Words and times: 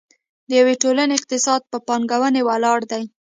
د 0.47 0.49
یوې 0.59 0.75
ټولنې 0.81 1.13
اقتصاد 1.17 1.61
په 1.71 1.77
پانګونې 1.87 2.41
ولاړ 2.47 2.79
دی. 2.91 3.03